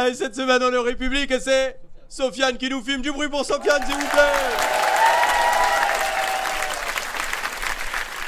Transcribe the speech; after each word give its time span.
Allez, 0.00 0.14
cette 0.14 0.34
semaine, 0.34 0.62
on 0.62 0.72
est 0.72 0.78
République 0.78 1.30
et 1.30 1.40
c'est 1.40 1.78
Sofiane 2.08 2.56
qui 2.56 2.70
nous 2.70 2.82
filme. 2.82 3.02
Du 3.02 3.12
bruit 3.12 3.28
pour 3.28 3.44
Sofiane, 3.44 3.82
s'il 3.84 3.96
vous 3.96 4.06
plaît. 4.06 4.32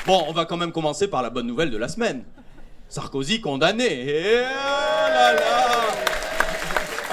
Bon, 0.07 0.23
on 0.29 0.33
va 0.33 0.45
quand 0.45 0.59
même 0.59 0.71
commencer 0.71 1.09
par 1.09 1.23
la 1.23 1.31
bonne 1.31 1.47
nouvelle 1.47 1.71
de 1.71 1.79
la 1.79 1.89
semaine. 1.89 2.25
Sarkozy 2.91 3.41
condamné. 3.41 4.43
Oh 4.43 5.09
là 5.09 5.33
là 5.33 5.41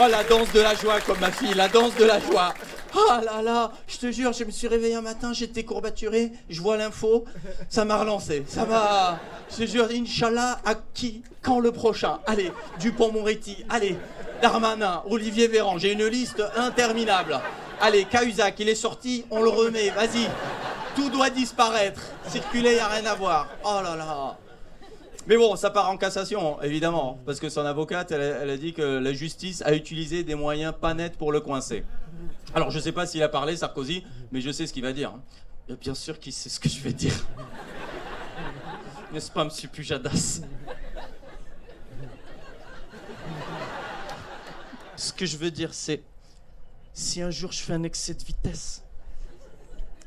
Oh 0.02 0.08
la 0.10 0.26
danse 0.26 0.52
de 0.52 0.60
la 0.60 0.76
joie 0.76 1.00
comme 1.00 1.20
ma 1.20 1.32
fille, 1.32 1.54
la 1.54 1.70
danse 1.70 1.96
de 1.96 2.04
la 2.04 2.20
joie. 2.20 2.54
Oh 2.94 3.14
là 3.24 3.42
là, 3.42 3.72
je 3.88 3.98
te 3.98 4.12
jure, 4.12 4.34
je 4.34 4.44
me 4.44 4.52
suis 4.52 4.68
réveillé 4.68 4.96
un 4.96 5.02
matin, 5.02 5.32
j'étais 5.32 5.64
courbaturé, 5.64 6.32
je 6.50 6.60
vois 6.60 6.76
l'info, 6.76 7.24
ça 7.70 7.86
m'a 7.86 7.98
relancé, 7.98 8.44
ça 8.48 8.66
m'a... 8.66 9.20
Je 9.52 9.58
te 9.58 9.70
jure, 9.70 9.88
Inch'Allah, 9.92 10.60
à 10.66 10.74
qui? 10.94 11.22
Quand 11.44 11.60
le 11.60 11.72
prochain? 11.72 12.20
Allez, 12.26 12.52
Dupont-Moretti, 12.80 13.64
allez, 13.70 13.96
Darmanin, 14.42 15.04
Olivier 15.10 15.48
Véran, 15.48 15.78
j'ai 15.78 15.94
une 15.94 16.06
liste 16.06 16.44
interminable. 16.56 17.40
Allez, 17.82 18.06
Cahuzac, 18.06 18.60
il 18.60 18.70
est 18.70 18.76
sorti, 18.76 19.26
on 19.32 19.42
le 19.42 19.50
remet, 19.50 19.90
vas-y. 19.90 20.28
Tout 20.96 21.10
doit 21.10 21.30
disparaître. 21.30 22.02
Circuler, 22.28 22.76
y 22.76 22.80
a 22.80 22.88
rien 22.88 23.06
à 23.06 23.16
voir. 23.16 23.48
Oh 23.64 23.80
là 23.84 23.96
là. 23.96 24.38
Mais 25.28 25.38
bon, 25.38 25.56
ça 25.56 25.70
part 25.70 25.90
en 25.90 25.98
cassation, 25.98 26.62
évidemment, 26.62 27.20
parce 27.26 27.40
que 27.40 27.50
son 27.50 27.66
avocate, 27.66 28.12
elle, 28.12 28.50
a- 28.50 28.58
dit 28.58 28.74
que 28.74 28.82
la 28.82 29.14
justice 29.14 29.62
a 29.62 29.74
utilisé 29.74 30.24
des 30.24 30.36
moyens 30.36 30.74
pas 30.80 30.94
nets 30.94 31.18
pour 31.18 31.32
le 31.32 31.40
coincer. 31.40 31.86
Alors, 32.56 32.72
je 32.72 32.80
sais 32.80 32.92
pas 32.92 33.06
s'il 33.06 33.22
a 33.24 33.30
parlé, 33.30 33.56
Sarkozy, 33.56 34.04
mais 34.32 34.42
je 34.42 34.50
sais 34.52 34.66
ce 34.66 34.74
qu'il 34.74 34.84
va 34.84 34.92
dire. 34.92 35.14
Et 35.70 35.76
bien 35.76 35.94
sûr 35.94 36.20
qu'il 36.20 36.34
sait 36.34 36.50
ce 36.50 36.60
que 36.60 36.68
je 36.68 36.80
vais 36.80 36.94
dire. 36.94 37.14
N'est-ce 39.14 39.30
pas, 39.32 39.44
monsieur 39.44 39.70
Pujadas? 39.70 40.42
Ce 45.00 45.14
que 45.14 45.26
je 45.26 45.38
veux 45.38 45.50
dire, 45.50 45.74
c'est 45.74 46.04
si 46.94 47.22
un 47.22 47.32
jour 47.32 47.54
je 47.54 47.60
fais 47.60 47.72
un 47.72 47.84
excès 47.84 48.14
de 48.14 48.22
vitesse, 48.22 48.84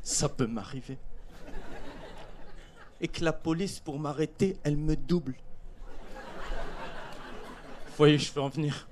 ça 0.03 0.29
peut 0.29 0.47
m'arriver. 0.47 0.99
Et 3.01 3.09
que 3.09 3.25
la 3.25 3.33
police, 3.33 3.81
pour 3.81 3.99
m'arrêter, 3.99 4.59
elle 4.65 4.77
me 4.77 4.95
double. 4.95 5.35
Vous 7.87 7.97
voyez, 7.97 8.19
je 8.19 8.31
veux 8.35 8.43
en 8.43 8.51
venir. 8.51 8.87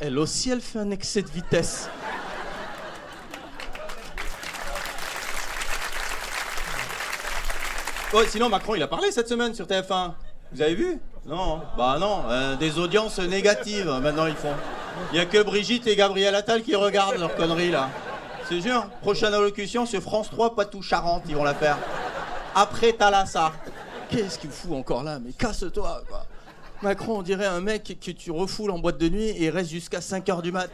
Elle 0.00 0.18
aussi, 0.18 0.50
elle 0.50 0.62
fait 0.62 0.80
un 0.80 0.90
excès 0.90 1.22
de 1.22 1.30
vitesse. 1.30 1.88
Ouais, 8.12 8.26
sinon, 8.26 8.48
Macron, 8.48 8.74
il 8.74 8.82
a 8.82 8.88
parlé 8.88 9.12
cette 9.12 9.28
semaine 9.28 9.54
sur 9.54 9.66
TF1. 9.66 10.14
Vous 10.50 10.60
avez 10.60 10.74
vu? 10.74 10.98
Non. 11.28 11.60
Bah 11.76 11.98
non, 12.00 12.22
euh, 12.30 12.56
des 12.56 12.78
audiences 12.78 13.18
négatives, 13.18 13.90
maintenant, 14.02 14.26
ils 14.26 14.34
font. 14.34 14.54
Il 15.12 15.18
y 15.18 15.20
a 15.20 15.26
que 15.26 15.42
Brigitte 15.42 15.86
et 15.86 15.94
Gabriel 15.94 16.34
Attal 16.34 16.62
qui 16.62 16.74
regardent 16.74 17.18
leurs 17.18 17.36
conneries, 17.36 17.70
là. 17.70 17.90
C'est 18.48 18.62
sûr. 18.62 18.88
Prochaine 19.02 19.34
allocution 19.34 19.84
sur 19.84 20.00
France 20.00 20.30
3, 20.30 20.54
Poitou-Charentes, 20.54 21.24
ils 21.28 21.36
vont 21.36 21.44
la 21.44 21.54
faire. 21.54 21.76
Après 22.54 22.92
Thalassa. 22.94 23.52
Qu'est-ce 24.08 24.38
qu'il 24.38 24.50
fout 24.50 24.72
encore 24.72 25.02
là? 25.02 25.18
Mais 25.22 25.32
casse-toi, 25.32 26.02
quoi. 26.08 26.24
Macron, 26.80 27.18
on 27.18 27.22
dirait 27.22 27.46
un 27.46 27.60
mec 27.60 27.98
que 28.00 28.10
tu 28.10 28.30
refoules 28.30 28.70
en 28.70 28.78
boîte 28.78 28.96
de 28.96 29.08
nuit 29.10 29.28
et 29.28 29.44
il 29.44 29.50
reste 29.50 29.70
jusqu'à 29.70 29.98
5h 29.98 30.40
du 30.40 30.50
mat. 30.50 30.70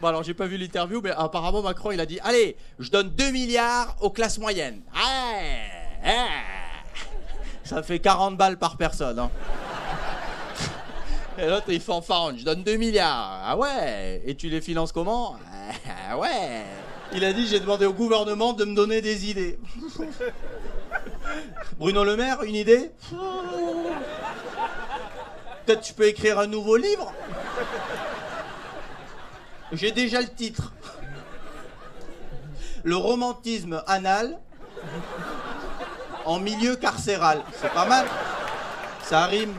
Bon 0.00 0.06
alors 0.06 0.22
j'ai 0.22 0.32
pas 0.32 0.46
vu 0.46 0.56
l'interview, 0.56 1.00
mais 1.02 1.10
apparemment 1.10 1.60
Macron 1.60 1.90
il 1.90 1.98
a 1.98 2.06
dit 2.06 2.20
Allez, 2.22 2.56
je 2.78 2.88
donne 2.88 3.10
2 3.10 3.32
milliards 3.32 3.96
aux 4.00 4.10
classes 4.10 4.38
moyennes. 4.38 4.80
Ça 7.68 7.82
fait 7.82 7.98
40 7.98 8.38
balles 8.38 8.56
par 8.56 8.78
personne. 8.78 9.18
Hein. 9.18 9.30
Et 11.38 11.46
l'autre 11.46 11.66
il 11.68 11.82
fanfaronne, 11.82 12.38
je 12.38 12.44
donne 12.46 12.62
2 12.62 12.76
milliards. 12.76 13.42
Ah 13.44 13.58
ouais 13.58 14.22
Et 14.24 14.34
tu 14.34 14.48
les 14.48 14.62
finances 14.62 14.90
comment? 14.90 15.36
Ah 16.08 16.16
ouais 16.16 16.64
Il 17.12 17.22
a 17.26 17.34
dit 17.34 17.46
j'ai 17.46 17.60
demandé 17.60 17.84
au 17.84 17.92
gouvernement 17.92 18.54
de 18.54 18.64
me 18.64 18.74
donner 18.74 19.02
des 19.02 19.28
idées. 19.28 19.58
Bruno 21.78 22.04
Le 22.04 22.16
Maire, 22.16 22.42
une 22.42 22.54
idée? 22.54 22.90
Peut-être 25.66 25.82
tu 25.82 25.92
peux 25.92 26.06
écrire 26.06 26.38
un 26.38 26.46
nouveau 26.46 26.78
livre? 26.78 27.12
J'ai 29.72 29.92
déjà 29.92 30.22
le 30.22 30.28
titre. 30.28 30.72
Le 32.82 32.96
romantisme 32.96 33.82
anal 33.86 34.38
en 36.28 36.38
milieu 36.38 36.76
carcéral. 36.76 37.42
C'est 37.58 37.72
pas 37.72 37.86
mal. 37.86 38.06
Ça 39.02 39.24
rime. 39.26 39.54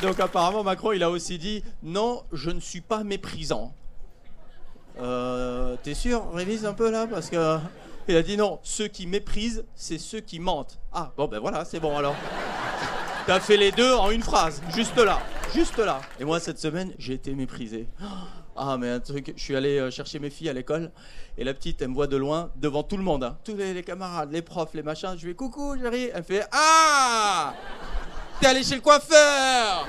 Donc 0.00 0.18
apparemment 0.20 0.62
Macron 0.62 0.92
il 0.92 1.02
a 1.02 1.10
aussi 1.10 1.36
dit 1.36 1.62
non 1.82 2.22
je 2.32 2.50
ne 2.50 2.60
suis 2.60 2.80
pas 2.80 3.02
méprisant. 3.02 3.74
Euh, 5.00 5.76
T'es 5.82 5.94
sûr 5.94 6.32
Révise 6.32 6.64
un 6.64 6.72
peu 6.74 6.90
là? 6.90 7.06
Parce 7.08 7.28
que 7.28 7.58
il 8.08 8.16
a 8.16 8.22
dit 8.22 8.36
non 8.36 8.60
ceux 8.62 8.86
qui 8.86 9.06
méprisent 9.08 9.64
c'est 9.74 9.98
ceux 9.98 10.20
qui 10.20 10.38
mentent. 10.38 10.78
Ah 10.92 11.10
bon 11.16 11.26
ben 11.26 11.40
voilà 11.40 11.64
c'est 11.64 11.80
bon 11.80 11.98
alors. 11.98 12.14
T'as 13.26 13.40
fait 13.40 13.56
les 13.56 13.72
deux 13.72 13.92
en 13.94 14.10
une 14.10 14.22
phrase 14.22 14.62
juste 14.74 14.96
là 14.96 15.18
juste 15.54 15.78
là. 15.78 16.00
Et 16.18 16.24
moi 16.24 16.40
cette 16.40 16.58
semaine 16.58 16.92
j'ai 16.98 17.14
été 17.14 17.34
méprisé. 17.34 17.88
Ah 18.62 18.76
mais 18.76 18.90
un 18.90 19.00
truc 19.00 19.32
je 19.36 19.40
suis 19.40 19.56
allé 19.56 19.78
euh, 19.78 19.90
chercher 19.90 20.18
mes 20.18 20.28
filles 20.28 20.50
à 20.50 20.52
l'école 20.52 20.90
et 21.38 21.44
la 21.44 21.54
petite 21.54 21.80
elle 21.80 21.88
me 21.88 21.94
voit 21.94 22.08
de 22.08 22.16
loin 22.16 22.50
devant 22.56 22.82
tout 22.82 22.98
le 22.98 23.02
monde 23.02 23.24
hein. 23.24 23.38
tous 23.42 23.56
les, 23.56 23.82
camarades 23.82 24.32
les 24.32 24.42
profs 24.42 24.74
les 24.74 24.82
machins 24.82 25.14
je 25.16 25.24
lui 25.24 25.30
fais 25.30 25.36
coucou 25.36 25.76
chérie 25.80 26.10
elle 26.12 26.24
fait 26.24 26.44
ah 26.52 27.54
T'es 28.40 28.46
allé 28.46 28.62
chez 28.62 28.74
le 28.74 28.80
coiffeur 28.80 29.86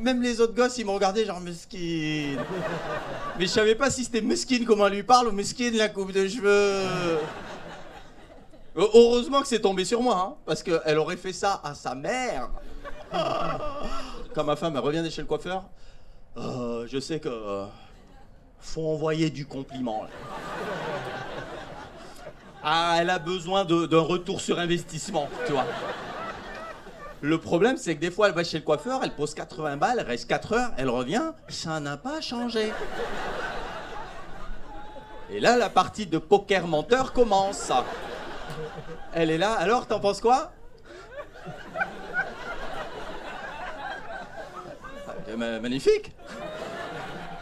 Même 0.00 0.22
les 0.22 0.40
autres 0.40 0.54
gosses, 0.54 0.78
ils 0.78 0.86
m'ont 0.86 0.94
regardé 0.94 1.26
genre 1.26 1.40
mesquine. 1.40 2.40
Mais 3.38 3.46
je 3.46 3.50
savais 3.50 3.74
pas 3.74 3.90
si 3.90 4.04
c'était 4.04 4.22
mesquine 4.22 4.64
comment 4.64 4.86
elle 4.86 4.94
lui 4.94 5.02
parle 5.02 5.28
ou 5.28 5.32
mesquine 5.32 5.76
la 5.76 5.90
coupe 5.90 6.12
de 6.12 6.26
cheveux. 6.26 7.20
Heureusement 8.74 9.42
que 9.42 9.46
c'est 9.46 9.60
tombé 9.60 9.84
sur 9.84 10.00
moi, 10.00 10.16
hein, 10.16 10.34
parce 10.46 10.62
qu'elle 10.62 10.98
aurait 10.98 11.18
fait 11.18 11.34
ça 11.34 11.60
à 11.62 11.74
sa 11.74 11.94
mère. 11.94 12.48
Quand 13.12 14.44
ma 14.44 14.56
femme 14.56 14.76
revient 14.78 15.08
chez 15.10 15.20
le 15.22 15.26
coiffeur, 15.28 15.64
euh, 16.36 16.86
je 16.88 16.98
sais 16.98 17.20
que 17.20 17.28
euh, 17.28 17.66
faut 18.60 18.86
envoyer 18.88 19.30
du 19.30 19.46
compliment. 19.46 20.04
Ah, 22.62 22.96
elle 22.98 23.10
a 23.10 23.18
besoin 23.18 23.64
d'un 23.64 24.00
retour 24.00 24.40
sur 24.40 24.58
investissement, 24.58 25.28
tu 25.46 25.52
vois. 25.52 25.66
Le 27.20 27.38
problème, 27.38 27.76
c'est 27.76 27.94
que 27.94 28.00
des 28.00 28.10
fois, 28.10 28.28
elle 28.28 28.34
va 28.34 28.42
chez 28.44 28.58
le 28.58 28.64
coiffeur, 28.64 29.00
elle 29.02 29.14
pose 29.14 29.34
80 29.34 29.76
balles, 29.76 29.98
elle 30.00 30.06
reste 30.06 30.28
4 30.28 30.52
heures, 30.54 30.70
elle 30.76 30.90
revient, 30.90 31.32
ça 31.48 31.78
n'a 31.80 31.96
pas 31.96 32.20
changé. 32.20 32.72
Et 35.30 35.40
là, 35.40 35.56
la 35.56 35.70
partie 35.70 36.06
de 36.06 36.18
poker 36.18 36.66
menteur 36.66 37.12
commence. 37.12 37.70
Elle 39.14 39.30
est 39.30 39.38
là, 39.38 39.52
alors, 39.54 39.86
t'en 39.86 40.00
penses 40.00 40.20
quoi 40.20 40.52
Ah, 41.46 41.50
ma- 45.06 45.13
Magnifique 45.36 46.12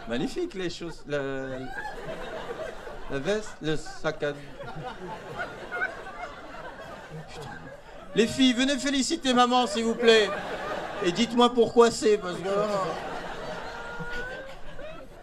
Magnifique, 0.09 0.55
les 0.55 0.71
choses. 0.71 1.03
La, 1.07 1.21
veste, 3.19 3.57
le 3.61 3.77
sac. 3.77 4.25
Les 8.15 8.27
filles, 8.27 8.53
venez 8.53 8.79
féliciter 8.79 9.33
maman, 9.33 9.67
s'il 9.67 9.85
vous 9.85 9.95
plaît. 9.95 10.29
Et 11.05 11.13
dites-moi 11.13 11.53
pourquoi 11.53 11.91
c'est, 11.91 12.19
parce 12.19 12.37
que... 12.37 12.49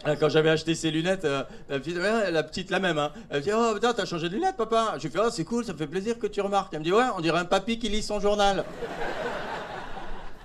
Ah, 0.06 0.16
Quand 0.16 0.30
j'avais 0.30 0.50
acheté 0.50 0.76
ces 0.76 0.92
lunettes, 0.92 1.26
euh, 1.26 1.44
la, 1.68 1.80
petite, 1.80 1.98
ouais, 1.98 2.32
la 2.32 2.44
petite, 2.44 2.72
la 2.72 2.80
même, 2.80 2.98
hein, 2.98 3.12
elle 3.30 3.40
me 3.40 3.44
dit 3.44 3.52
Oh 3.54 3.74
putain, 3.74 3.94
t'as 3.94 4.06
changé 4.06 4.30
de 4.30 4.36
lunettes, 4.36 4.56
papa 4.56 4.94
Je 4.98 5.04
lui 5.04 5.10
fais 5.10 5.20
Oh, 5.22 5.30
c'est 5.30 5.44
cool, 5.44 5.66
ça 5.66 5.74
me 5.74 5.78
fait 5.78 5.88
plaisir 5.88 6.18
que 6.18 6.28
tu 6.28 6.40
remarques. 6.40 6.74
Elle 6.74 6.80
me 6.80 6.84
dit 6.86 6.94
Ouais, 6.94 7.04
on 7.18 7.22
dirait 7.22 7.40
un 7.40 7.46
papy 7.46 7.78
qui 7.80 7.90
lit 7.90 8.02
son 8.02 8.20
journal. 8.20 8.64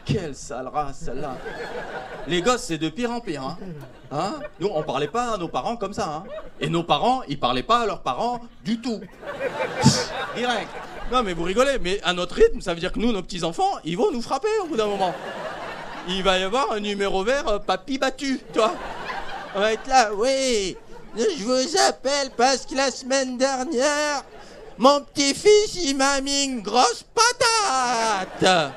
Quelle 0.04 0.34
sale 0.34 0.68
race, 0.68 0.98
celle-là. 0.98 1.36
Les 2.26 2.42
gosses, 2.42 2.62
c'est 2.62 2.78
de 2.78 2.88
pire 2.88 3.10
en 3.10 3.20
pire. 3.20 3.42
Hein. 3.42 3.58
Hein? 4.10 4.40
Nous, 4.60 4.70
on 4.72 4.82
parlait 4.82 5.08
pas 5.08 5.34
à 5.34 5.38
nos 5.38 5.48
parents 5.48 5.76
comme 5.76 5.92
ça. 5.92 6.06
Hein. 6.06 6.24
Et 6.60 6.68
nos 6.68 6.82
parents, 6.82 7.22
ils 7.28 7.38
parlaient 7.38 7.62
pas 7.62 7.80
à 7.80 7.86
leurs 7.86 8.00
parents 8.00 8.40
du 8.64 8.80
tout. 8.80 9.00
Direct. 10.36 10.68
Non, 11.12 11.22
mais 11.22 11.34
vous 11.34 11.42
rigolez, 11.42 11.78
mais 11.80 12.00
à 12.02 12.12
notre 12.12 12.36
rythme, 12.36 12.60
ça 12.60 12.72
veut 12.72 12.80
dire 12.80 12.92
que 12.92 12.98
nous, 12.98 13.12
nos 13.12 13.22
petits-enfants, 13.22 13.78
ils 13.84 13.96
vont 13.96 14.10
nous 14.10 14.22
frapper 14.22 14.48
au 14.62 14.66
bout 14.66 14.76
d'un 14.76 14.86
moment. 14.86 15.14
Il 16.08 16.22
va 16.22 16.38
y 16.38 16.42
avoir 16.42 16.72
un 16.72 16.80
numéro 16.80 17.24
vert, 17.24 17.48
euh, 17.48 17.58
papy 17.58 17.98
battu, 17.98 18.40
toi. 18.52 18.74
On 19.54 19.60
va 19.60 19.72
être 19.72 19.86
là, 19.86 20.10
oui. 20.14 20.76
Je 21.16 21.44
vous 21.44 21.76
appelle 21.88 22.30
parce 22.36 22.66
que 22.66 22.74
la 22.74 22.90
semaine 22.90 23.38
dernière, 23.38 24.24
mon 24.78 25.00
petit-fils, 25.00 25.76
il 25.76 25.96
m'a 25.96 26.20
mis 26.20 26.44
une 26.44 26.60
grosse 26.60 27.04
patate. 27.14 28.72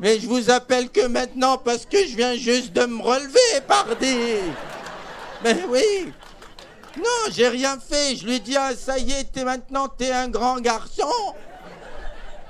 Mais 0.00 0.18
je 0.18 0.26
vous 0.26 0.50
appelle 0.50 0.90
que 0.90 1.06
maintenant 1.06 1.56
parce 1.58 1.86
que 1.86 1.98
je 2.06 2.16
viens 2.16 2.34
juste 2.36 2.72
de 2.72 2.84
me 2.84 3.02
relever, 3.02 3.60
pardi. 3.66 4.16
Mais 5.42 5.56
oui. 5.68 6.12
Non, 6.96 7.30
j'ai 7.32 7.48
rien 7.48 7.78
fait. 7.78 8.16
Je 8.16 8.24
lui 8.24 8.34
ai 8.36 8.38
dit, 8.40 8.56
ah, 8.56 8.70
ça 8.76 8.98
y 8.98 9.12
est, 9.12 9.24
t'es 9.32 9.44
maintenant, 9.44 9.88
t'es 9.88 10.10
un 10.12 10.28
grand 10.28 10.60
garçon. 10.60 11.10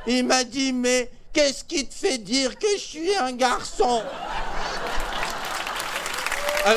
Il 0.06 0.26
m'a 0.26 0.44
dit, 0.44 0.72
mais 0.72 1.10
qu'est-ce 1.32 1.64
qui 1.64 1.86
te 1.86 1.94
fait 1.94 2.18
dire 2.18 2.58
que 2.58 2.66
je 2.76 2.82
suis 2.82 3.16
un 3.16 3.32
garçon? 3.32 4.02
Euh, 6.66 6.76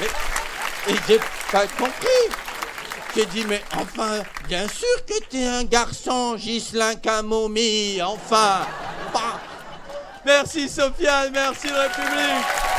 mais- 0.00 0.92
Et 0.92 0.96
j'ai 1.06 1.20
pas 1.50 1.66
compris. 1.66 2.36
J'ai 3.14 3.26
dit, 3.26 3.44
mais 3.46 3.62
enfin, 3.76 4.22
bien 4.48 4.66
sûr 4.68 5.04
que 5.06 5.18
t'es 5.28 5.44
un 5.46 5.64
garçon, 5.64 6.34
Ghislain 6.36 6.94
Camomille, 6.96 8.02
enfin. 8.02 8.66
Merci 10.24 10.68
Sofiane, 10.68 11.30
merci 11.32 11.68
République. 11.68 12.71